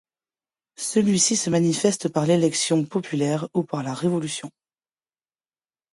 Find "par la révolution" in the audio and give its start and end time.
3.63-4.49